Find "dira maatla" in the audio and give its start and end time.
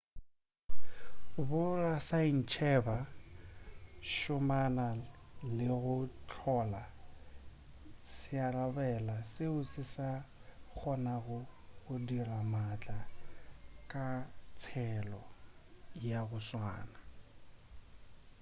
12.07-12.99